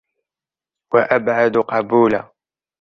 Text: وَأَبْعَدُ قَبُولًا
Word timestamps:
وَأَبْعَدُ 0.93 1.57
قَبُولًا 1.57 2.31